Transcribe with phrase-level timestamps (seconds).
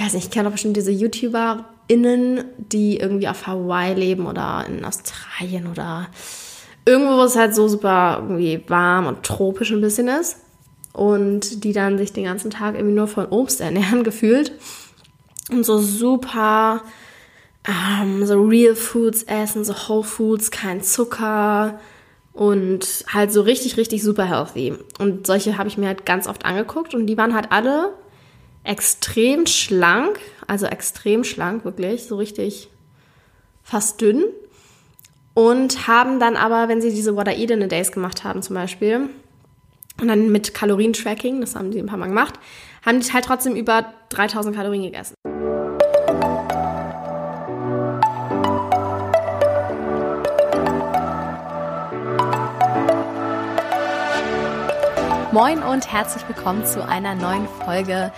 [0.00, 4.64] ich weiß nicht, ich kenne doch bestimmt diese YouTuberInnen, die irgendwie auf Hawaii leben oder
[4.66, 6.08] in Australien oder
[6.86, 10.38] irgendwo, wo es halt so super irgendwie warm und tropisch ein bisschen ist.
[10.94, 14.52] Und die dann sich den ganzen Tag irgendwie nur von Obst ernähren gefühlt.
[15.50, 16.80] Und so super
[17.68, 21.78] ähm, so Real Foods essen, so Whole Foods, kein Zucker
[22.32, 24.72] und halt so richtig, richtig super healthy.
[24.98, 27.92] Und solche habe ich mir halt ganz oft angeguckt und die waren halt alle
[28.64, 32.68] extrem schlank, also extrem schlank, wirklich, so richtig
[33.62, 34.24] fast dünn.
[35.32, 38.42] Und haben dann aber, wenn sie diese What I Eat in a Days gemacht haben
[38.42, 39.08] zum Beispiel,
[40.00, 42.34] und dann mit Kalorientracking, das haben sie ein paar Mal gemacht,
[42.84, 45.14] haben die halt trotzdem über 3000 Kalorien gegessen.
[55.32, 58.12] Moin und herzlich willkommen zu einer neuen Folge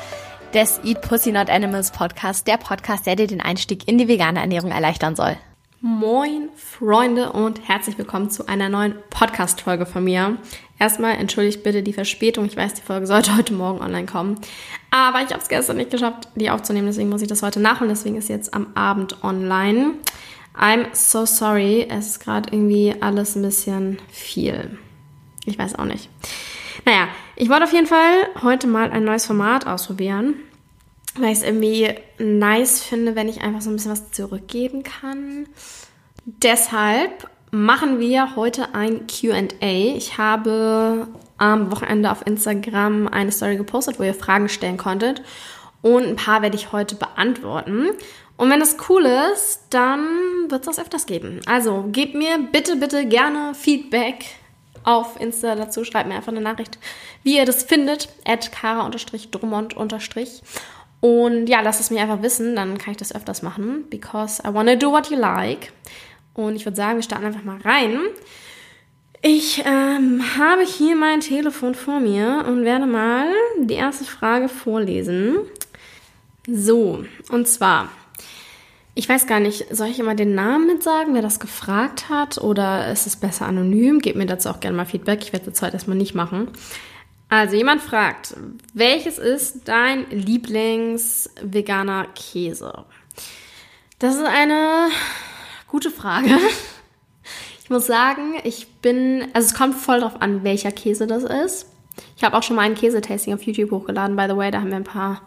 [0.54, 4.40] des Eat Pussy Not Animals Podcast, der Podcast, der dir den Einstieg in die vegane
[4.40, 5.36] Ernährung erleichtern soll.
[5.80, 10.36] Moin Freunde und herzlich willkommen zu einer neuen Podcast-Folge von mir.
[10.78, 12.44] Erstmal entschuldigt bitte die Verspätung.
[12.44, 14.38] Ich weiß, die Folge sollte heute Morgen online kommen.
[14.90, 16.86] Aber ich habe es gestern nicht geschafft, die aufzunehmen.
[16.86, 17.88] Deswegen muss ich das heute nachholen.
[17.88, 19.94] Deswegen ist jetzt am Abend online.
[20.54, 21.86] I'm so sorry.
[21.88, 24.78] Es ist gerade irgendwie alles ein bisschen viel.
[25.46, 26.10] Ich weiß auch nicht.
[26.84, 30.34] Naja, ich wollte auf jeden Fall heute mal ein neues Format ausprobieren,
[31.16, 35.46] weil ich es irgendwie nice finde, wenn ich einfach so ein bisschen was zurückgeben kann.
[36.24, 39.46] Deshalb machen wir heute ein QA.
[39.60, 45.22] Ich habe am Wochenende auf Instagram eine Story gepostet, wo ihr Fragen stellen konntet.
[45.82, 47.90] Und ein paar werde ich heute beantworten.
[48.36, 50.06] Und wenn das cool ist, dann
[50.48, 51.40] wird es das öfters geben.
[51.46, 54.24] Also gebt mir bitte, bitte gerne Feedback
[54.84, 55.84] auf Insta dazu.
[55.84, 56.78] Schreibt mir einfach eine Nachricht,
[57.22, 58.08] wie ihr das findet.
[58.24, 59.76] At kara-drummond-
[61.02, 63.86] und ja, lasst es mir einfach wissen, dann kann ich das öfters machen.
[63.90, 65.72] Because I wanna do what you like.
[66.34, 67.98] Und ich würde sagen, wir starten einfach mal rein.
[69.20, 73.26] Ich ähm, habe hier mein Telefon vor mir und werde mal
[73.60, 75.38] die erste Frage vorlesen.
[76.46, 77.88] So, und zwar,
[78.94, 82.38] ich weiß gar nicht, soll ich immer den Namen mit sagen, wer das gefragt hat?
[82.38, 84.00] Oder ist es besser anonym?
[84.00, 85.22] Gebt mir dazu auch gerne mal Feedback.
[85.22, 86.48] Ich werde das heute erstmal nicht machen.
[87.30, 88.36] Also jemand fragt,
[88.74, 92.84] welches ist dein Lieblings-veganer Käse?
[93.98, 94.88] Das ist eine
[95.68, 96.36] gute Frage.
[97.62, 101.68] Ich muss sagen, ich bin, also es kommt voll drauf an, welcher Käse das ist.
[102.16, 104.68] Ich habe auch schon mal ein Käsetasting auf YouTube hochgeladen, by the way, da haben
[104.68, 105.22] wir ein paar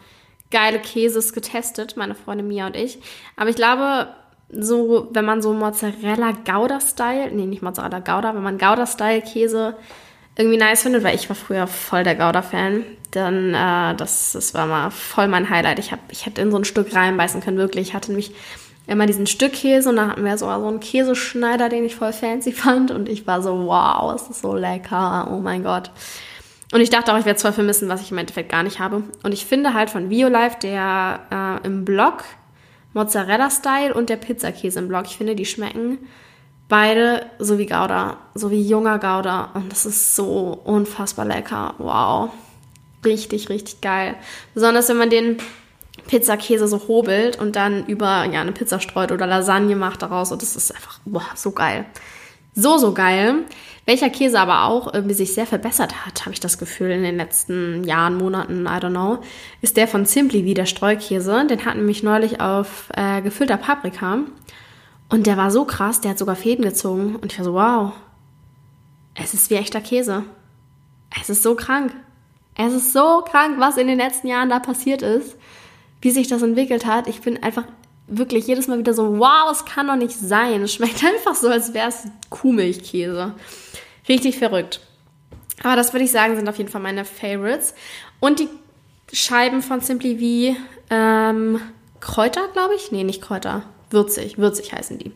[0.52, 3.00] geile Käses getestet, meine Freundin Mia und ich.
[3.36, 4.08] Aber ich glaube,
[4.50, 9.22] so, wenn man so Mozzarella Gouda Style, nee, nicht Mozzarella Gouda, wenn man Gouda Style
[9.22, 9.76] Käse
[10.38, 14.54] irgendwie nice findet, weil ich war früher voll der Gouda Fan, dann äh, das, das
[14.54, 15.80] war mal voll mein Highlight.
[15.80, 17.90] Ich hab, ich hätte in so ein Stück reinbeißen können, wirklich.
[17.90, 18.34] Ich hatte nämlich
[18.88, 22.14] immer diesen Stück Käse und dann hatten wir so, so einen Käseschneider, den ich voll
[22.14, 25.90] fancy fand und ich war so, wow, es ist so lecker, oh mein Gott.
[26.72, 29.04] Und ich dachte auch, ich werde zwar vermissen, was ich im Endeffekt gar nicht habe.
[29.24, 32.24] Und ich finde halt von Violife der äh, im Blog
[32.94, 36.00] Mozzarella-Style und der Pizzakäse im Blog, ich finde, die schmecken
[36.68, 39.52] beide so wie Gouda, so wie junger Gouda.
[39.54, 41.76] Und das ist so unfassbar lecker.
[41.78, 42.32] Wow.
[43.04, 44.16] Richtig, richtig geil.
[44.54, 45.38] Besonders wenn man den
[46.08, 50.32] Pizzakäse so hobelt und dann über ja, eine Pizza streut oder Lasagne macht daraus.
[50.32, 51.86] Und das ist einfach boah, so geil.
[52.56, 53.44] So, so geil.
[53.86, 57.18] Welcher Käse aber auch irgendwie sich sehr verbessert hat, habe ich das Gefühl, in den
[57.18, 59.20] letzten Jahren, Monaten, I don't know,
[59.62, 61.46] ist der von Simply wie der Streukäse.
[61.46, 64.20] Den hatten nämlich neulich auf äh, gefüllter Paprika.
[65.10, 67.18] Und der war so krass, der hat sogar Fäden gezogen.
[67.18, 67.92] Und ich war so, wow,
[69.14, 70.24] es ist wie echter Käse.
[71.22, 71.94] Es ist so krank.
[72.56, 75.38] Es ist so krank, was in den letzten Jahren da passiert ist,
[76.02, 77.08] wie sich das entwickelt hat.
[77.08, 77.66] Ich bin einfach
[78.08, 80.62] wirklich jedes Mal wieder so, wow, es kann doch nicht sein.
[80.62, 83.34] Es schmeckt einfach so, als wäre es Kuhmilchkäse.
[84.08, 84.82] Richtig verrückt.
[85.64, 87.74] Aber das würde ich sagen, sind auf jeden Fall meine Favorites.
[88.20, 88.50] Und die
[89.14, 90.56] Scheiben von Simply wie
[90.90, 91.60] ähm,
[92.00, 92.92] Kräuter, glaube ich.
[92.92, 93.64] Nee, nicht Kräuter.
[93.90, 94.38] Würzig.
[94.38, 95.12] Würzig heißen die.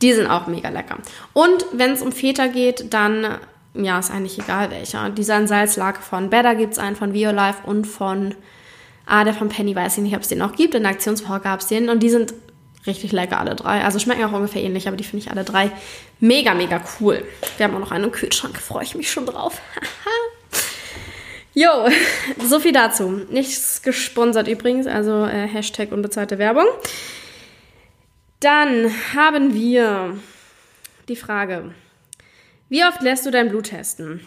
[0.00, 0.98] Die sind auch mega lecker.
[1.32, 3.38] Und wenn es um Feta geht, dann,
[3.74, 5.10] ja, ist eigentlich egal welcher.
[5.10, 8.34] Dieser Salzlake von Better gibt es einen von Violife und von
[9.06, 10.74] Ah, der von Penny weiß ich nicht, ob es den noch gibt.
[10.74, 11.88] In der Aktionswoche gab es den.
[11.88, 12.34] Und die sind
[12.86, 13.84] richtig lecker, alle drei.
[13.84, 15.70] Also schmecken auch ungefähr ähnlich, aber die finde ich alle drei
[16.20, 17.24] mega, mega cool.
[17.56, 19.60] Wir haben auch noch einen im Kühlschrank, freue ich mich schon drauf.
[21.54, 21.70] jo,
[22.44, 23.20] so viel dazu.
[23.30, 26.66] Nichts gesponsert übrigens, also äh, Hashtag unbezahlte Werbung.
[28.40, 30.16] Dann haben wir
[31.08, 31.74] die Frage,
[32.68, 34.20] wie oft lässt du dein Blut testen?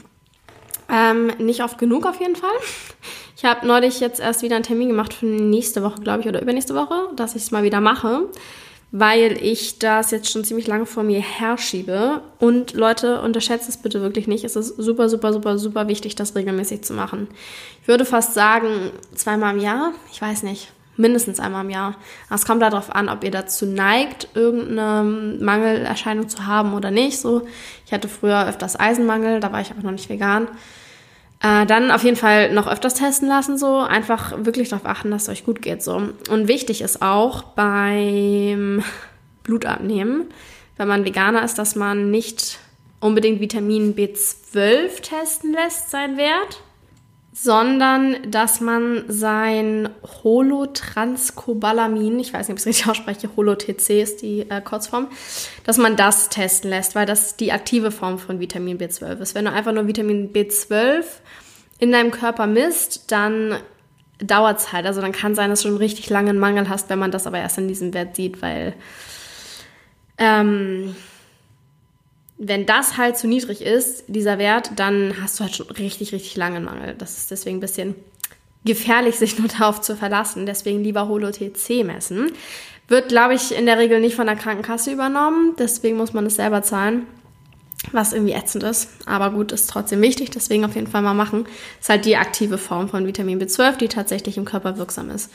[0.90, 2.56] Ähm, nicht oft genug auf jeden Fall.
[3.36, 6.42] Ich habe neulich jetzt erst wieder einen Termin gemacht für nächste Woche, glaube ich, oder
[6.42, 8.30] übernächste Woche, dass ich es mal wieder mache,
[8.92, 12.22] weil ich das jetzt schon ziemlich lange vor mir herschiebe.
[12.40, 14.46] Und Leute, unterschätzt es bitte wirklich nicht.
[14.46, 17.28] Es ist super, super, super, super wichtig, das regelmäßig zu machen.
[17.82, 19.92] Ich würde fast sagen, zweimal im Jahr.
[20.14, 21.96] Ich weiß nicht mindestens einmal im Jahr.
[22.34, 25.04] Es kommt darauf an, ob ihr dazu neigt, irgendeine
[25.42, 27.20] Mangelerscheinung zu haben oder nicht.
[27.20, 27.42] So,
[27.86, 30.48] ich hatte früher öfters Eisenmangel, da war ich aber noch nicht vegan.
[31.42, 35.24] Äh, dann auf jeden Fall noch öfters testen lassen, so einfach wirklich darauf achten, dass
[35.24, 35.84] es euch gut geht.
[35.84, 36.10] So.
[36.30, 38.84] Und wichtig ist auch beim
[39.44, 40.26] Blutabnehmen,
[40.78, 42.60] wenn man Veganer ist, dass man nicht
[43.00, 46.62] unbedingt Vitamin B12 testen lässt, sein Wert,
[47.38, 49.90] sondern dass man sein
[50.24, 55.10] Holotranscobalamin, ich weiß nicht, ob ich es richtig ausspreche, Holo-TC ist die äh, Kurzform,
[55.66, 59.36] dass man das testen lässt, weil das die aktive Form von Vitamin B12 ist.
[59.36, 61.04] Wenn du einfach nur Vitamin B12
[61.80, 63.58] in deinem Körper misst, dann
[64.20, 64.86] dauert es halt.
[64.86, 67.40] Also dann kann sein, dass du einen richtig langen Mangel hast, wenn man das aber
[67.40, 68.76] erst in diesem Wert sieht, weil
[70.18, 70.96] ähm,
[72.38, 76.36] wenn das halt zu niedrig ist, dieser Wert, dann hast du halt schon richtig, richtig
[76.36, 76.96] langen Mangel.
[76.98, 77.96] Das ist deswegen ein bisschen
[78.66, 80.46] gefährlich, sich nur darauf zu verlassen.
[80.46, 82.32] Deswegen lieber Holo-TC messen.
[82.88, 85.56] Wird, glaube ich, in der Regel nicht von der Krankenkasse übernommen.
[85.58, 87.08] Deswegen muss man es selber zahlen.
[87.92, 88.90] Was irgendwie ätzend ist.
[89.06, 90.30] Aber gut, ist trotzdem wichtig.
[90.32, 91.46] Deswegen auf jeden Fall mal machen.
[91.80, 95.32] Ist halt die aktive Form von Vitamin B12, die tatsächlich im Körper wirksam ist.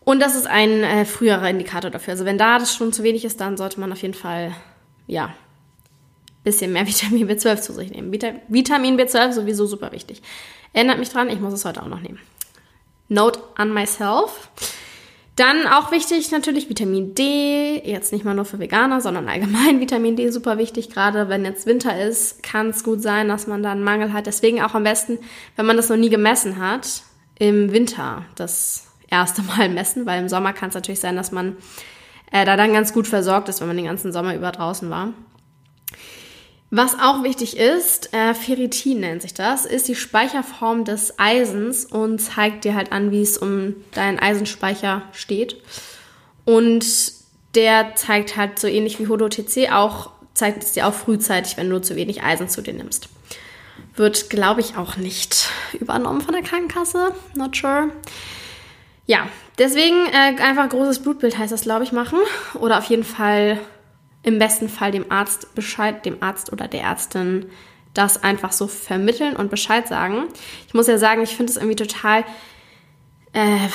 [0.00, 2.12] Und das ist ein äh, früherer Indikator dafür.
[2.12, 4.52] Also wenn da das schon zu wenig ist, dann sollte man auf jeden Fall,
[5.06, 5.32] ja,
[6.44, 8.12] bisschen mehr Vitamin B12 zu sich nehmen.
[8.12, 10.22] Vita Vitamin B12 sowieso super wichtig.
[10.72, 12.18] Erinnert mich dran, ich muss es heute auch noch nehmen.
[13.08, 14.48] Note on myself.
[15.36, 20.14] Dann auch wichtig natürlich Vitamin D, jetzt nicht mal nur für Veganer, sondern allgemein Vitamin
[20.14, 20.90] D super wichtig.
[20.90, 24.26] Gerade wenn jetzt Winter ist, kann es gut sein, dass man da einen Mangel hat.
[24.26, 25.18] Deswegen auch am besten,
[25.56, 27.02] wenn man das noch nie gemessen hat,
[27.38, 31.56] im Winter das erste Mal messen, weil im Sommer kann es natürlich sein, dass man
[32.30, 35.14] äh, da dann ganz gut versorgt ist, wenn man den ganzen Sommer über draußen war.
[36.74, 42.18] Was auch wichtig ist, äh, Ferritin nennt sich das, ist die Speicherform des Eisens und
[42.18, 45.62] zeigt dir halt an, wie es um deinen Eisenspeicher steht.
[46.46, 46.86] Und
[47.54, 51.78] der zeigt halt so ähnlich wie HODO-TC auch, zeigt es dir auch frühzeitig, wenn du
[51.82, 53.10] zu wenig Eisen zu dir nimmst.
[53.94, 57.14] Wird, glaube ich, auch nicht übernommen von der Krankenkasse.
[57.34, 57.90] Not sure.
[59.04, 59.28] Ja,
[59.58, 62.18] deswegen äh, einfach großes Blutbild heißt das, glaube ich, machen.
[62.54, 63.60] Oder auf jeden Fall
[64.22, 67.46] im besten Fall dem Arzt Bescheid, dem Arzt oder der Ärztin
[67.94, 70.24] das einfach so vermitteln und Bescheid sagen.
[70.66, 72.24] Ich muss ja sagen, ich finde es irgendwie total
[73.32, 73.68] äh,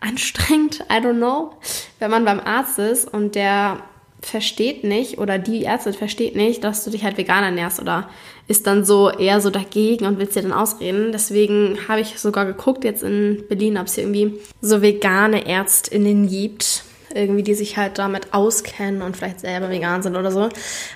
[0.00, 1.52] anstrengend, I don't know,
[1.98, 3.82] wenn man beim Arzt ist und der
[4.20, 8.10] versteht nicht oder die Ärztin versteht nicht, dass du dich halt vegan ernährst oder
[8.48, 11.12] ist dann so eher so dagegen und willst dir dann ausreden.
[11.12, 16.28] Deswegen habe ich sogar geguckt jetzt in Berlin, ob es hier irgendwie so vegane Ärztinnen
[16.28, 16.82] gibt
[17.14, 20.48] irgendwie, die sich halt damit auskennen und vielleicht selber vegan sind oder so.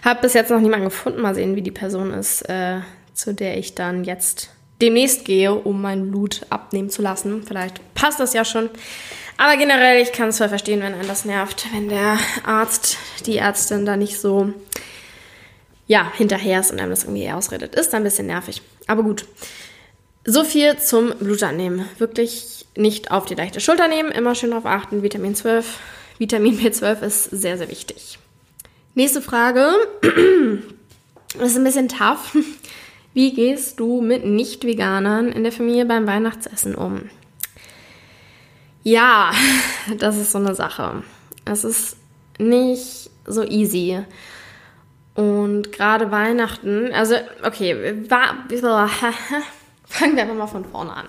[0.04, 1.20] Habe bis jetzt noch niemanden gefunden.
[1.20, 2.80] Mal sehen, wie die Person ist, äh,
[3.14, 4.50] zu der ich dann jetzt
[4.80, 7.44] demnächst gehe, um mein Blut abnehmen zu lassen.
[7.46, 8.68] Vielleicht passt das ja schon.
[9.38, 13.38] Aber generell, ich kann es voll verstehen, wenn einen das nervt, wenn der Arzt, die
[13.38, 14.52] Ärztin da nicht so,
[15.86, 17.74] ja, hinterher ist und einem das irgendwie ausredet.
[17.74, 18.62] Ist ein bisschen nervig.
[18.86, 19.26] Aber gut.
[20.24, 21.88] So viel zum Blutabnehmen.
[21.98, 24.12] Wirklich nicht auf die leichte Schulter nehmen.
[24.12, 25.02] Immer schön darauf achten.
[25.02, 25.78] Vitamin 12
[26.18, 28.18] Vitamin B12 ist sehr, sehr wichtig.
[28.94, 29.72] Nächste Frage.
[31.38, 32.36] Das ist ein bisschen tough.
[33.14, 37.10] Wie gehst du mit Nicht-Veganern in der Familie beim Weihnachtsessen um?
[38.82, 39.32] Ja,
[39.98, 41.02] das ist so eine Sache.
[41.44, 41.96] Es ist
[42.38, 44.02] nicht so easy.
[45.14, 47.14] Und gerade Weihnachten, also
[47.44, 47.74] okay,
[49.84, 51.06] fangen wir einfach mal von vorne an.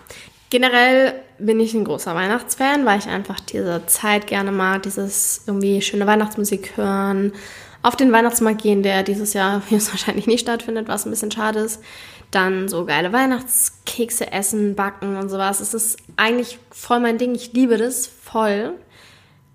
[0.53, 5.81] Generell bin ich ein großer Weihnachtsfan, weil ich einfach diese Zeit gerne mag, dieses irgendwie
[5.81, 7.33] schöne Weihnachtsmusik hören,
[7.81, 11.81] auf den Weihnachtsmarkt gehen, der dieses Jahr wahrscheinlich nicht stattfindet, was ein bisschen schade ist.
[12.29, 15.60] Dann so geile Weihnachtskekse essen, backen und sowas.
[15.60, 17.33] Es ist eigentlich voll mein Ding.
[17.33, 18.75] Ich liebe das voll.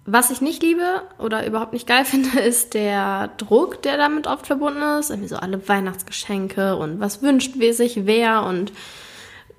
[0.04, 4.48] Was ich nicht liebe oder überhaupt nicht geil finde, ist der Druck, der damit oft
[4.48, 5.10] verbunden ist.
[5.10, 8.72] Irgendwie so alle Weihnachtsgeschenke und was wünscht sich wer und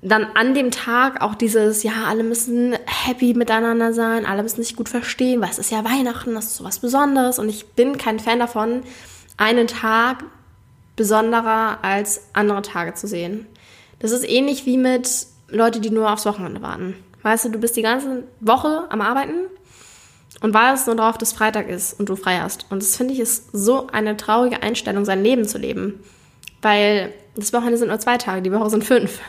[0.02, 4.76] dann an dem Tag auch dieses, ja, alle müssen happy miteinander sein, alle müssen sich
[4.76, 7.98] gut verstehen, weil es ist ja Weihnachten, das ist so was Besonderes und ich bin
[7.98, 8.82] kein Fan davon,
[9.36, 10.24] einen Tag
[10.96, 13.46] besonderer als andere Tage zu sehen.
[13.98, 16.94] Das ist ähnlich wie mit Leuten, die nur aufs Wochenende warten.
[17.22, 19.46] Weißt du, du bist die ganze Woche am Arbeiten
[20.40, 22.66] und wartest nur darauf, dass Freitag ist und du frei hast.
[22.70, 26.00] Und das finde ich ist so eine traurige Einstellung, sein Leben zu leben.
[26.62, 29.20] Weil das Wochenende sind nur zwei Tage, die Woche sind fünf.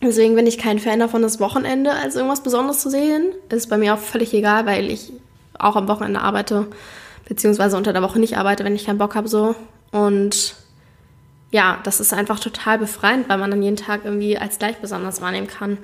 [0.00, 3.32] Deswegen bin ich kein Fan davon, das Wochenende als irgendwas Besonderes zu sehen.
[3.48, 5.12] Ist bei mir auch völlig egal, weil ich
[5.58, 6.66] auch am Wochenende arbeite,
[7.28, 9.56] beziehungsweise unter der Woche nicht arbeite, wenn ich keinen Bock habe so.
[9.90, 10.54] Und
[11.50, 15.20] ja, das ist einfach total befreiend, weil man dann jeden Tag irgendwie als gleich besonders
[15.20, 15.78] wahrnehmen kann.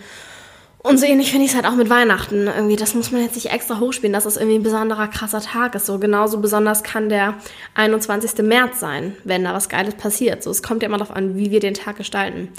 [0.78, 2.47] Und so ähnlich finde ich es halt auch mit Weihnachten.
[2.47, 5.75] Irgendwie, das muss man jetzt nicht extra hochspielen, dass es irgendwie ein besonderer, krasser Tag
[5.75, 5.87] ist.
[5.87, 7.35] So genauso besonders kann der
[7.75, 8.44] 21.
[8.44, 10.42] März sein, wenn da was Geiles passiert.
[10.42, 12.50] So, es kommt ja immer darauf an, wie wir den Tag gestalten.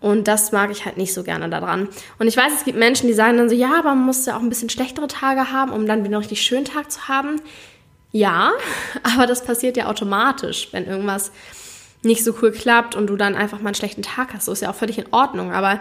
[0.00, 1.88] Und das mag ich halt nicht so gerne daran.
[2.18, 4.36] Und ich weiß, es gibt Menschen, die sagen dann so, ja, aber man muss ja
[4.36, 7.40] auch ein bisschen schlechtere Tage haben, um dann wieder einen richtig schönen Tag zu haben.
[8.12, 8.52] Ja,
[9.02, 11.32] aber das passiert ja automatisch, wenn irgendwas
[12.02, 14.46] nicht so cool klappt und du dann einfach mal einen schlechten Tag hast.
[14.46, 15.52] So ist ja auch völlig in Ordnung.
[15.52, 15.80] Aber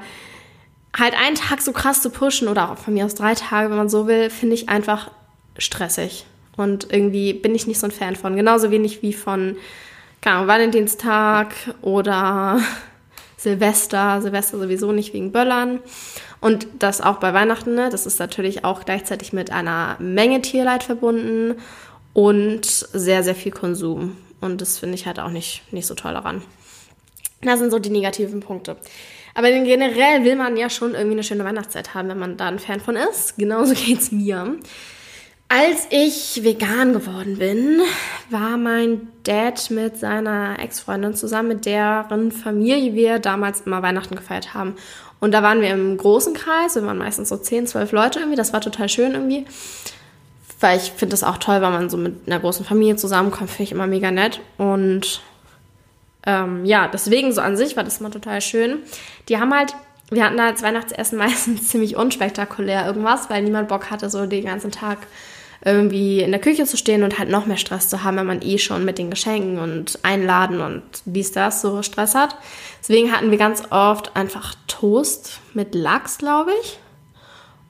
[0.97, 3.77] halt einen Tag so krass zu pushen oder auch von mir aus drei Tage, wenn
[3.77, 5.11] man so will, finde ich einfach
[5.57, 6.25] stressig.
[6.57, 8.35] Und irgendwie bin ich nicht so ein Fan von.
[8.35, 9.55] Genauso wenig wie von,
[10.19, 12.59] keine Ahnung, Valentinstag oder
[13.39, 15.79] Silvester, Silvester sowieso nicht wegen Böllern.
[16.41, 17.89] Und das auch bei Weihnachten, ne?
[17.89, 21.55] das ist natürlich auch gleichzeitig mit einer Menge Tierleid verbunden
[22.13, 24.17] und sehr, sehr viel Konsum.
[24.41, 26.41] Und das finde ich halt auch nicht, nicht so toll daran.
[27.41, 28.75] Das sind so die negativen Punkte.
[29.35, 32.59] Aber generell will man ja schon irgendwie eine schöne Weihnachtszeit haben, wenn man da ein
[32.59, 33.37] Fan von ist.
[33.37, 34.55] Genauso geht es mir.
[35.51, 37.81] Als ich vegan geworden bin,
[38.29, 44.53] war mein Dad mit seiner Ex-Freundin zusammen, mit deren Familie wir damals immer Weihnachten gefeiert
[44.53, 44.75] haben.
[45.19, 48.37] Und da waren wir im großen Kreis, wir waren meistens so 10, 12 Leute irgendwie,
[48.37, 49.45] das war total schön irgendwie.
[50.59, 53.63] Weil ich finde das auch toll, wenn man so mit einer großen Familie zusammenkommt, finde
[53.63, 54.41] ich immer mega nett.
[54.59, 55.23] Und
[56.27, 58.83] ähm, ja, deswegen so an sich war das immer total schön.
[59.29, 59.73] Die haben halt
[60.11, 64.45] wir hatten da als Weihnachtsessen meistens ziemlich unspektakulär irgendwas, weil niemand Bock hatte, so den
[64.45, 64.99] ganzen Tag
[65.63, 68.41] irgendwie in der Küche zu stehen und halt noch mehr Stress zu haben, wenn man
[68.41, 72.35] eh schon mit den Geschenken und Einladen und dies, das so Stress hat.
[72.81, 76.79] Deswegen hatten wir ganz oft einfach Toast mit Lachs, glaube ich.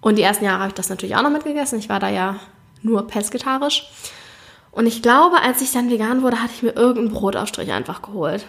[0.01, 1.79] Und die ersten Jahre habe ich das natürlich auch noch mitgegessen.
[1.79, 2.39] Ich war da ja
[2.83, 3.89] nur pesketarisch.
[4.71, 8.45] Und ich glaube, als ich dann vegan wurde, hatte ich mir irgendeinen Brotaufstrich einfach geholt.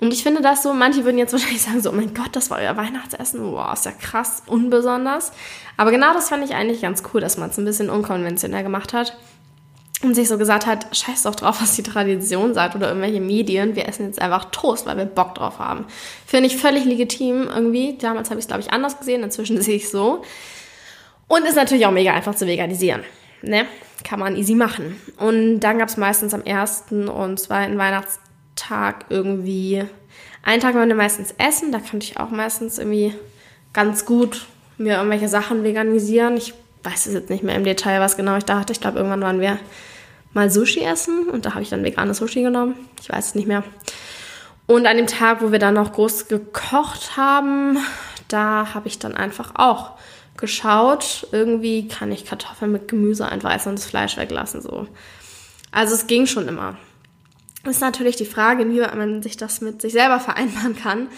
[0.00, 2.50] Und ich finde das so, manche würden jetzt wahrscheinlich sagen, so, oh mein Gott, das
[2.50, 5.32] war euer Weihnachtsessen, wow, ist ja krass, unbesonders.
[5.76, 8.92] Aber genau das fand ich eigentlich ganz cool, dass man es ein bisschen unkonventionell gemacht
[8.92, 9.16] hat
[10.02, 13.74] und sich so gesagt hat, scheiß doch drauf, was die Tradition sagt oder irgendwelche Medien,
[13.74, 15.86] wir essen jetzt einfach Toast, weil wir Bock drauf haben.
[16.24, 17.98] Finde ich völlig legitim irgendwie.
[17.98, 20.22] Damals habe ich es, glaube ich, anders gesehen, inzwischen sehe ich so.
[21.26, 23.02] Und ist natürlich auch mega einfach zu veganisieren.
[23.42, 23.66] Ne?
[24.04, 25.00] Kann man easy machen.
[25.18, 28.20] Und dann gab es meistens am ersten und zweiten Weihnachts
[28.58, 29.84] Tag irgendwie.
[30.42, 33.14] Einen Tag waren wir meistens essen, da konnte ich auch meistens irgendwie
[33.72, 34.46] ganz gut
[34.76, 36.36] mir irgendwelche Sachen veganisieren.
[36.36, 38.72] Ich weiß es jetzt nicht mehr im Detail, was genau ich dachte.
[38.72, 39.58] Ich glaube, irgendwann waren wir
[40.32, 42.74] mal Sushi essen und da habe ich dann veganes Sushi genommen.
[43.00, 43.64] Ich weiß es nicht mehr.
[44.66, 47.78] Und an dem Tag, wo wir dann noch groß gekocht haben,
[48.28, 49.92] da habe ich dann einfach auch
[50.36, 54.60] geschaut, irgendwie kann ich Kartoffeln mit Gemüse einfach essen und das Fleisch weglassen.
[54.60, 54.86] So.
[55.72, 56.76] Also es ging schon immer
[57.64, 61.08] ist natürlich die Frage, inwieweit man sich das mit sich selber vereinbaren kann.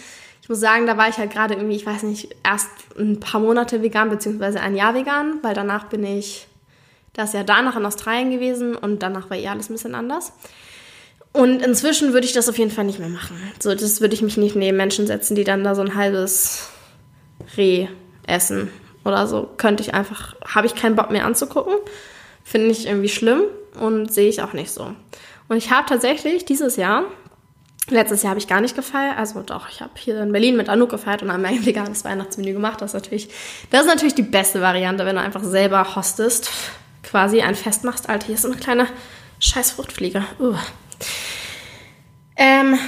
[0.41, 3.39] Ich muss sagen, da war ich halt gerade irgendwie, ich weiß nicht, erst ein paar
[3.39, 6.47] Monate vegan, beziehungsweise ein Jahr vegan, weil danach bin ich
[7.13, 10.33] das Jahr danach in Australien gewesen und danach war eh alles ein bisschen anders.
[11.33, 13.37] Und inzwischen würde ich das auf jeden Fall nicht mehr machen.
[13.59, 16.69] So, das würde ich mich nicht neben Menschen setzen, die dann da so ein halbes
[17.55, 17.87] Reh
[18.27, 18.69] essen
[19.05, 19.49] oder so.
[19.57, 21.73] Könnte ich einfach, habe ich keinen Bock mehr anzugucken.
[22.43, 23.43] Finde ich irgendwie schlimm
[23.79, 24.93] und sehe ich auch nicht so.
[25.51, 27.03] Und ich habe tatsächlich dieses Jahr,
[27.89, 30.69] letztes Jahr habe ich gar nicht gefeiert, also doch, ich habe hier in Berlin mit
[30.69, 32.79] Anouk gefeiert und habe ein veganes Weihnachtsmenü gemacht.
[32.79, 33.27] Das ist natürlich,
[33.69, 36.49] das ist natürlich die beste Variante, wenn du einfach selber hostest,
[37.03, 38.07] quasi ein Fest machst.
[38.07, 38.87] Alter, hier ist so eine kleine
[39.41, 40.23] scheiß Fruchtfliege.
[40.39, 40.55] Uh.
[42.37, 42.79] Ähm,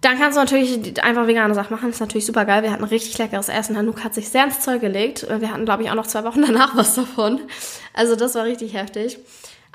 [0.00, 1.86] dann kannst du natürlich einfach vegane Sachen machen.
[1.86, 2.62] Das ist natürlich super geil.
[2.62, 3.76] Wir hatten richtig leckeres Essen.
[3.76, 5.26] Anouk hat sich sehr ins Zeug gelegt.
[5.28, 7.40] Wir hatten, glaube ich, auch noch zwei Wochen danach was davon.
[7.92, 9.18] Also das war richtig heftig.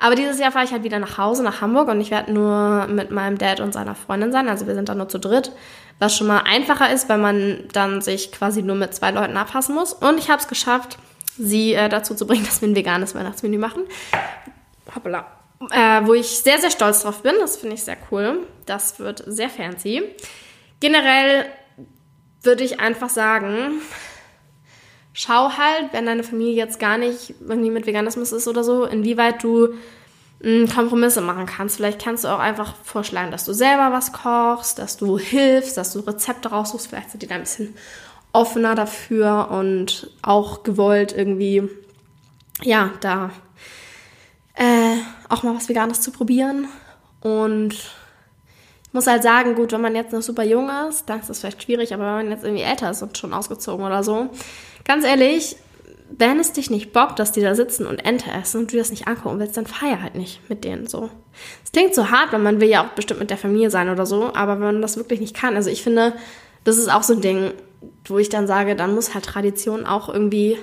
[0.00, 2.86] Aber dieses Jahr fahre ich halt wieder nach Hause, nach Hamburg und ich werde nur
[2.86, 4.48] mit meinem Dad und seiner Freundin sein.
[4.48, 5.52] Also wir sind dann nur zu dritt,
[5.98, 9.74] was schon mal einfacher ist, weil man dann sich quasi nur mit zwei Leuten abfassen
[9.74, 9.92] muss.
[9.92, 10.98] Und ich habe es geschafft,
[11.36, 13.82] sie äh, dazu zu bringen, dass wir ein veganes Weihnachtsmenü machen.
[14.94, 15.26] Hoppala.
[15.70, 17.34] Äh, wo ich sehr, sehr stolz drauf bin.
[17.38, 18.46] Das finde ich sehr cool.
[18.64, 20.02] Das wird sehr fancy.
[20.80, 21.44] Generell
[22.42, 23.82] würde ich einfach sagen,
[25.12, 29.42] schau halt, wenn deine Familie jetzt gar nicht irgendwie mit Veganismus ist oder so, inwieweit
[29.42, 29.74] du
[30.42, 31.76] hm, Kompromisse machen kannst.
[31.76, 35.92] Vielleicht kannst du auch einfach vorschlagen, dass du selber was kochst, dass du hilfst, dass
[35.92, 36.88] du Rezepte raussuchst.
[36.88, 37.74] Vielleicht sind die da ein bisschen
[38.32, 41.68] offener dafür und auch gewollt irgendwie,
[42.62, 43.30] ja, da
[44.54, 44.96] äh,
[45.28, 46.68] auch mal was Veganes zu probieren.
[47.20, 47.74] Und
[48.92, 51.62] muss halt sagen, gut, wenn man jetzt noch super jung ist, dann ist das vielleicht
[51.62, 54.30] schwierig, aber wenn man jetzt irgendwie älter ist und schon ausgezogen oder so,
[54.90, 55.54] ganz ehrlich,
[56.10, 58.90] wenn es dich nicht bockt, dass die da sitzen und Ente essen und du das
[58.90, 61.10] nicht angucken willst, dann feier halt nicht mit denen so.
[61.64, 64.04] Es klingt so hart, weil man will ja auch bestimmt mit der Familie sein oder
[64.04, 66.14] so, aber wenn man das wirklich nicht kann, also ich finde,
[66.64, 67.52] das ist auch so ein Ding,
[68.06, 70.58] wo ich dann sage, dann muss halt Tradition auch irgendwie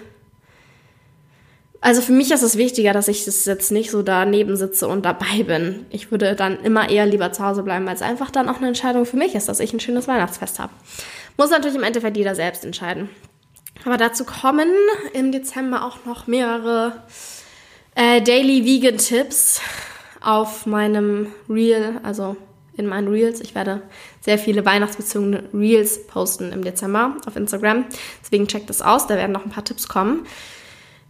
[1.79, 5.05] also für mich ist es wichtiger, dass ich das jetzt nicht so daneben sitze und
[5.05, 5.85] dabei bin.
[5.89, 8.67] Ich würde dann immer eher lieber zu Hause bleiben, weil es einfach dann auch eine
[8.67, 10.73] Entscheidung für mich ist, dass ich ein schönes Weihnachtsfest habe.
[11.37, 13.09] Muss natürlich im Endeffekt jeder selbst entscheiden.
[13.85, 14.69] Aber dazu kommen
[15.13, 17.03] im Dezember auch noch mehrere
[17.95, 19.61] äh, Daily Vegan Tipps
[20.21, 22.35] auf meinem Reel, also
[22.75, 23.41] in meinen Reels.
[23.41, 23.81] Ich werde
[24.21, 27.85] sehr viele weihnachtsbezogene Reels posten im Dezember auf Instagram.
[28.21, 30.25] Deswegen checkt das aus, da werden noch ein paar Tipps kommen.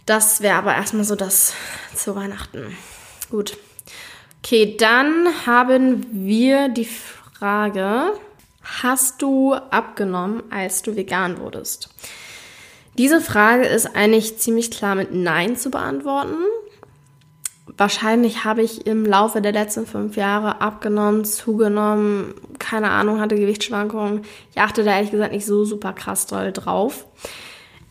[0.06, 1.54] Das wäre aber erstmal so das
[1.94, 2.78] zu Weihnachten.
[3.30, 3.58] Gut.
[4.44, 8.14] Okay, dann haben wir die Frage,
[8.64, 11.90] hast du abgenommen, als du vegan wurdest?
[12.98, 16.36] Diese Frage ist eigentlich ziemlich klar mit Nein zu beantworten.
[17.78, 24.22] Wahrscheinlich habe ich im Laufe der letzten fünf Jahre abgenommen, zugenommen, keine Ahnung, hatte Gewichtsschwankungen.
[24.52, 27.06] Ich achte da ehrlich gesagt nicht so super krass doll drauf.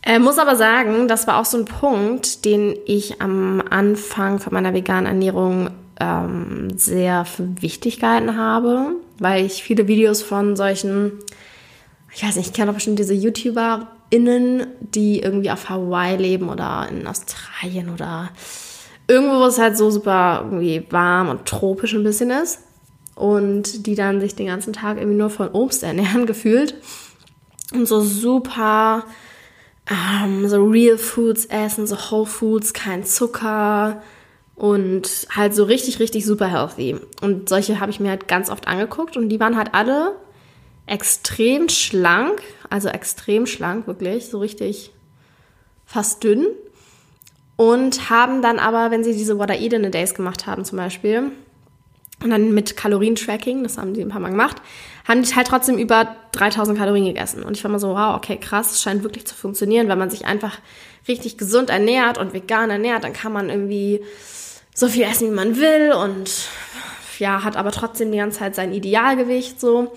[0.01, 4.53] Äh, muss aber sagen, das war auch so ein Punkt, den ich am Anfang von
[4.53, 5.69] meiner veganen Ernährung
[6.01, 11.13] ähm, sehr für wichtig gehalten habe, weil ich viele Videos von solchen,
[12.13, 13.13] ich weiß nicht, ich kenne doch bestimmt diese
[14.11, 18.29] YouTuberInnen, die irgendwie auf Hawaii leben oder in Australien oder
[19.07, 22.59] irgendwo, wo es halt so super irgendwie warm und tropisch ein bisschen ist.
[23.15, 26.75] Und die dann sich den ganzen Tag irgendwie nur von Obst ernähren gefühlt.
[27.73, 29.05] Und so super
[29.89, 34.01] ähm, so Real Foods essen, so Whole Foods, kein Zucker
[34.55, 36.97] und halt so richtig, richtig super healthy.
[37.21, 40.15] Und solche habe ich mir halt ganz oft angeguckt und die waren halt alle
[40.87, 44.91] extrem schlank, also extrem schlank, wirklich, so richtig
[45.85, 46.47] fast dünn.
[47.55, 50.63] Und haben dann aber, wenn sie diese What I Eat in a Days gemacht haben
[50.63, 51.31] zum Beispiel,
[52.23, 54.57] und dann mit Kalorientracking, das haben die ein paar Mal gemacht,
[55.07, 57.43] haben die halt trotzdem über 3000 Kalorien gegessen.
[57.43, 60.09] Und ich war mal so, wow, okay, krass, es scheint wirklich zu funktionieren, wenn man
[60.09, 60.57] sich einfach
[61.07, 64.03] richtig gesund ernährt und vegan ernährt, dann kann man irgendwie
[64.73, 66.49] so viel essen, wie man will und
[67.19, 69.91] ja, hat aber trotzdem die ganze Zeit sein Idealgewicht so.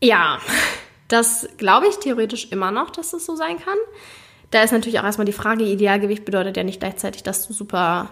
[0.00, 0.38] Ja,
[1.08, 3.78] das glaube ich theoretisch immer noch, dass das so sein kann.
[4.50, 8.10] Da ist natürlich auch erstmal die Frage, Idealgewicht bedeutet ja nicht gleichzeitig, dass du super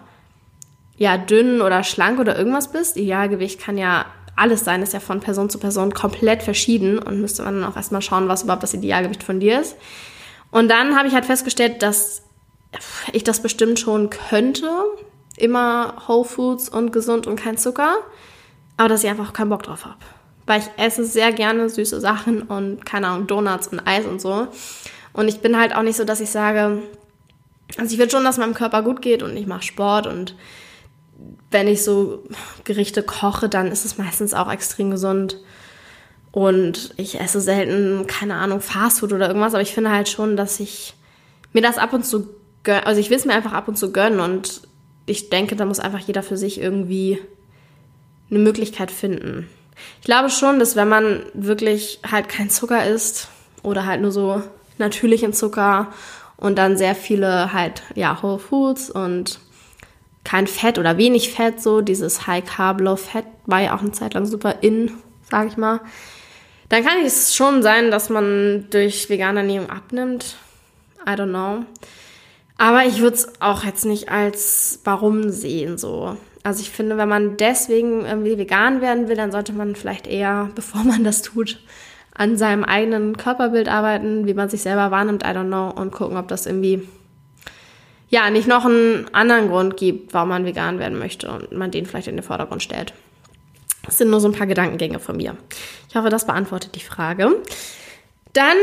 [0.96, 2.96] ja, dünn oder schlank oder irgendwas bist.
[2.96, 7.42] Idealgewicht kann ja alles sein, ist ja von Person zu Person komplett verschieden und müsste
[7.42, 9.76] man dann auch erstmal schauen, was überhaupt das Idealgewicht von dir ist.
[10.50, 12.22] Und dann habe ich halt festgestellt, dass
[13.12, 14.68] ich das bestimmt schon könnte.
[15.36, 17.96] Immer Whole Foods und gesund und kein Zucker.
[18.76, 19.98] Aber dass ich einfach keinen Bock drauf habe.
[20.46, 24.48] Weil ich esse sehr gerne süße Sachen und keine Ahnung, Donuts und Eis und so.
[25.12, 26.82] Und ich bin halt auch nicht so, dass ich sage,
[27.78, 30.34] also ich will schon, dass meinem Körper gut geht und ich mache Sport und
[31.50, 32.24] wenn ich so
[32.64, 35.38] Gerichte koche, dann ist es meistens auch extrem gesund.
[36.32, 40.58] Und ich esse selten, keine Ahnung, Fastfood oder irgendwas, aber ich finde halt schon, dass
[40.58, 40.94] ich
[41.52, 42.28] mir das ab und zu
[42.64, 44.62] gönne, also ich will es mir einfach ab und zu gönnen und
[45.06, 47.20] ich denke, da muss einfach jeder für sich irgendwie
[48.30, 49.48] eine Möglichkeit finden.
[50.00, 53.28] Ich glaube schon, dass wenn man wirklich halt kein Zucker isst
[53.62, 54.42] oder halt nur so
[54.78, 55.92] natürlichen Zucker
[56.36, 59.40] und dann sehr viele halt, ja, Whole Foods und
[60.24, 63.92] kein Fett oder wenig Fett, so dieses High Carb, Low Fat war ja auch eine
[63.92, 64.90] Zeit lang super in,
[65.30, 65.80] sag ich mal.
[66.70, 70.36] Dann kann es schon sein, dass man durch vegane Ernährung abnimmt.
[71.06, 71.64] I don't know.
[72.56, 76.16] Aber ich würde es auch jetzt nicht als warum sehen, so.
[76.44, 80.50] Also ich finde, wenn man deswegen irgendwie vegan werden will, dann sollte man vielleicht eher,
[80.54, 81.58] bevor man das tut,
[82.14, 86.16] an seinem eigenen Körperbild arbeiten, wie man sich selber wahrnimmt, I don't know, und gucken,
[86.16, 86.86] ob das irgendwie
[88.08, 91.86] ja, nicht noch einen anderen Grund gibt, warum man vegan werden möchte und man den
[91.86, 92.94] vielleicht in den Vordergrund stellt.
[93.82, 95.36] Das sind nur so ein paar Gedankengänge von mir.
[95.88, 97.42] Ich hoffe, das beantwortet die Frage.
[98.32, 98.56] Dann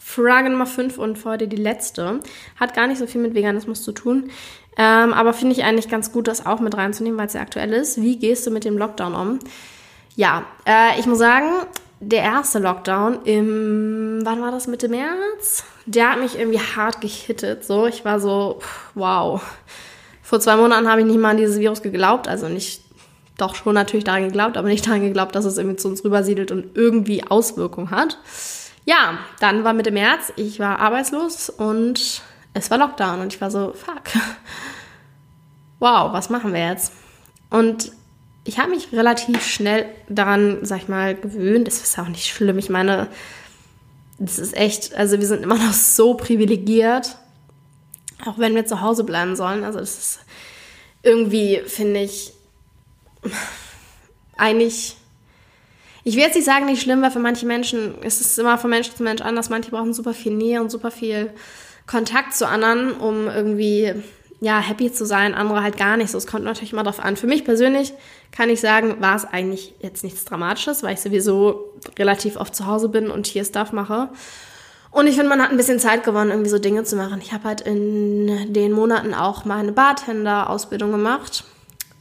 [0.00, 2.20] Frage Nummer 5 und für heute die letzte.
[2.58, 4.30] Hat gar nicht so viel mit Veganismus zu tun,
[4.76, 7.72] ähm, aber finde ich eigentlich ganz gut, das auch mit reinzunehmen, weil es ja aktuell
[7.72, 8.00] ist.
[8.00, 9.38] Wie gehst du mit dem Lockdown um?
[10.16, 11.50] Ja, äh, ich muss sagen,
[12.00, 15.64] der erste Lockdown im, wann war das, Mitte März?
[15.86, 17.64] Der hat mich irgendwie hart gehittet.
[17.64, 18.60] So, ich war so,
[18.94, 19.42] wow.
[20.22, 22.82] Vor zwei Monaten habe ich nicht mal an dieses Virus geglaubt, also nicht,
[23.36, 26.52] doch schon natürlich daran geglaubt, aber nicht daran geglaubt, dass es irgendwie zu uns rübersiedelt
[26.52, 28.18] und irgendwie Auswirkungen hat.
[28.84, 32.22] Ja, dann war Mitte März, ich war arbeitslos und
[32.54, 34.02] es war Lockdown und ich war so, fuck.
[35.78, 36.92] Wow, was machen wir jetzt?
[37.48, 37.92] Und
[38.44, 41.66] ich habe mich relativ schnell daran, sag ich mal, gewöhnt.
[41.66, 42.58] Das ist auch nicht schlimm.
[42.58, 43.08] Ich meine,
[44.18, 47.16] das ist echt, also wir sind immer noch so privilegiert,
[48.26, 49.64] auch wenn wir zu Hause bleiben sollen.
[49.64, 50.20] Also das ist
[51.02, 52.32] irgendwie, finde ich,
[54.36, 54.96] eigentlich,
[56.04, 58.70] ich will jetzt nicht sagen, nicht schlimm, weil für manche Menschen ist es immer von
[58.70, 59.50] Mensch zu Mensch anders.
[59.50, 61.32] Manche brauchen super viel Nähe und super viel
[61.90, 63.94] Kontakt zu anderen, um irgendwie
[64.40, 66.18] ja, happy zu sein, andere halt gar nicht so.
[66.18, 67.16] Es kommt natürlich immer drauf an.
[67.16, 67.92] Für mich persönlich
[68.32, 72.66] kann ich sagen, war es eigentlich jetzt nichts Dramatisches, weil ich sowieso relativ oft zu
[72.66, 74.08] Hause bin und hier Stuff mache.
[74.92, 77.20] Und ich finde, man hat ein bisschen Zeit gewonnen, irgendwie so Dinge zu machen.
[77.22, 81.44] Ich habe halt in den Monaten auch meine Bartender-Ausbildung gemacht.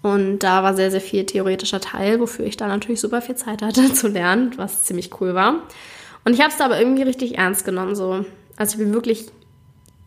[0.01, 3.61] Und da war sehr, sehr viel theoretischer Teil, wofür ich da natürlich super viel Zeit
[3.61, 5.63] hatte zu lernen, was ziemlich cool war.
[6.23, 7.95] Und ich habe es da aber irgendwie richtig ernst genommen.
[7.95, 8.23] So.
[8.55, 9.27] Also ich bin wirklich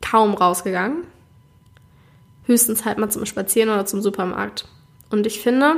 [0.03, 1.05] kaum rausgegangen
[2.47, 4.67] höchstens halt mal zum Spazieren oder zum Supermarkt.
[5.11, 5.77] Und ich finde,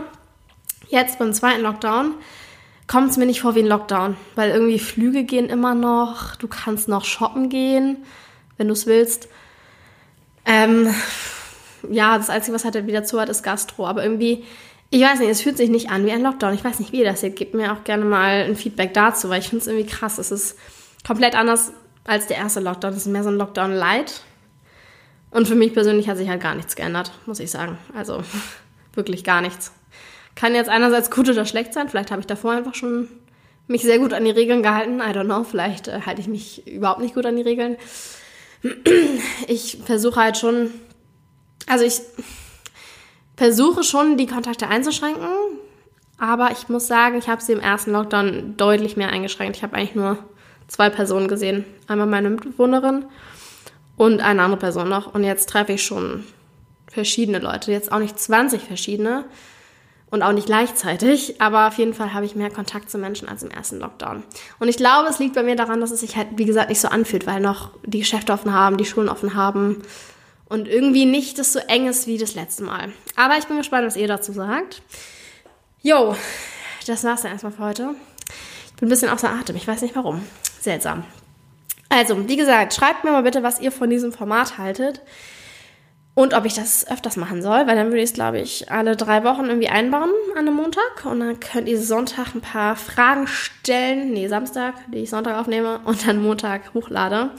[0.88, 2.14] jetzt beim zweiten Lockdown
[2.86, 6.48] kommt es mir nicht vor wie ein Lockdown, weil irgendwie Flüge gehen immer noch, du
[6.48, 7.98] kannst noch shoppen gehen,
[8.56, 9.28] wenn du es willst.
[10.44, 10.94] Ähm,
[11.90, 13.86] ja, das Einzige, was halt wieder zu hat, ist Gastro.
[13.86, 14.44] Aber irgendwie,
[14.90, 16.54] ich weiß nicht, es fühlt sich nicht an wie ein Lockdown.
[16.54, 17.36] Ich weiß nicht, wie ihr das seht.
[17.36, 20.18] Gebt mir auch gerne mal ein Feedback dazu, weil ich finde es irgendwie krass.
[20.18, 20.58] Es ist
[21.06, 21.72] komplett anders
[22.04, 22.92] als der erste Lockdown.
[22.92, 24.22] Es ist mehr so ein Lockdown-Light.
[25.30, 27.78] Und für mich persönlich hat sich halt gar nichts geändert, muss ich sagen.
[27.94, 28.22] Also
[28.94, 29.72] wirklich gar nichts.
[30.36, 31.88] Kann jetzt einerseits gut oder schlecht sein.
[31.88, 33.08] Vielleicht habe ich davor einfach schon
[33.66, 35.00] mich sehr gut an die Regeln gehalten.
[35.00, 35.44] I don't know.
[35.44, 37.76] Vielleicht äh, halte ich mich überhaupt nicht gut an die Regeln.
[39.46, 40.70] Ich versuche halt schon,
[41.66, 42.00] also ich
[43.36, 45.26] versuche schon, die Kontakte einzuschränken.
[46.18, 49.56] Aber ich muss sagen, ich habe sie im ersten Lockdown deutlich mehr eingeschränkt.
[49.56, 50.18] Ich habe eigentlich nur
[50.68, 51.64] zwei Personen gesehen.
[51.86, 53.04] Einmal meine Mitbewohnerin
[53.96, 55.14] und eine andere Person noch.
[55.14, 56.24] Und jetzt treffe ich schon
[56.90, 57.72] verschiedene Leute.
[57.72, 59.24] Jetzt auch nicht 20 verschiedene
[60.10, 63.42] und auch nicht gleichzeitig, aber auf jeden Fall habe ich mehr Kontakt zu Menschen als
[63.42, 64.22] im ersten Lockdown.
[64.60, 66.80] Und ich glaube, es liegt bei mir daran, dass es sich halt, wie gesagt, nicht
[66.80, 69.82] so anfühlt, weil noch die Geschäfte offen haben, die Schulen offen haben
[70.48, 72.92] und irgendwie nicht das so eng ist wie das letzte Mal.
[73.16, 74.82] Aber ich bin gespannt, was ihr dazu sagt.
[75.82, 76.14] Jo,
[76.86, 77.94] das war's dann erstmal für heute.
[78.78, 80.22] Bin ein bisschen außer Atem, ich weiß nicht warum.
[80.60, 81.04] Seltsam.
[81.88, 85.00] Also, wie gesagt, schreibt mir mal bitte, was ihr von diesem Format haltet.
[86.16, 88.94] Und ob ich das öfters machen soll, weil dann würde ich es, glaube ich, alle
[88.94, 91.04] drei Wochen irgendwie einbauen an einem Montag.
[91.04, 94.12] Und dann könnt ihr Sonntag ein paar Fragen stellen.
[94.12, 97.30] Nee, Samstag, die ich Sonntag aufnehme und dann Montag hochlade.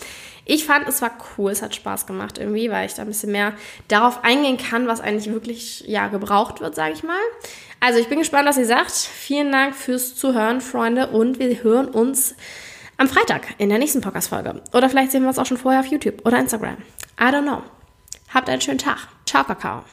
[0.45, 3.31] Ich fand, es war cool, es hat Spaß gemacht irgendwie, weil ich da ein bisschen
[3.31, 3.53] mehr
[3.87, 7.17] darauf eingehen kann, was eigentlich wirklich ja gebraucht wird, sage ich mal.
[7.79, 8.91] Also ich bin gespannt, was ihr sagt.
[8.91, 12.35] Vielen Dank fürs Zuhören, Freunde, und wir hören uns
[12.97, 14.61] am Freitag in der nächsten Podcast-Folge.
[14.73, 16.77] Oder vielleicht sehen wir uns auch schon vorher auf YouTube oder Instagram.
[17.19, 17.61] I don't know.
[18.33, 19.07] Habt einen schönen Tag.
[19.25, 19.83] Ciao, Kakao.